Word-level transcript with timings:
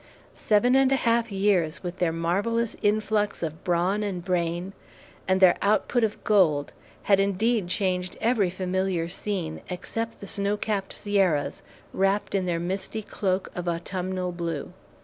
Seven 0.33 0.75
and 0.75 0.91
a 0.91 0.95
half 0.95 1.31
years 1.31 1.83
with 1.83 1.99
their 1.99 2.11
marvellous 2.11 2.75
influx 2.81 3.43
of 3.43 3.63
brawn 3.63 4.01
and 4.01 4.25
brain, 4.25 4.73
and 5.27 5.39
their 5.39 5.55
output 5.61 6.03
of 6.03 6.23
gold, 6.23 6.73
had 7.03 7.19
indeed 7.19 7.67
changed 7.67 8.17
every 8.19 8.49
familiar 8.49 9.07
scene, 9.07 9.61
except 9.69 10.19
the 10.19 10.25
snow 10.25 10.57
capped 10.57 10.91
Sierras, 10.91 11.61
wrapped 11.93 12.33
in 12.33 12.47
their 12.47 12.59
misty 12.59 13.03
cloak 13.03 13.51
of 13.53 13.67
autumnal 13.67 14.31
blue. 14.31 14.73